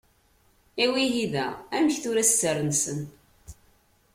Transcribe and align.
I 0.83 0.85
wihida 0.91 1.45
amek 1.77 1.95
tura 2.03 2.23
sser-nsen. 2.29 2.99